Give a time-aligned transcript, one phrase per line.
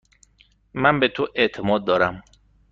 [0.73, 2.23] من به تو اعتماد دارم.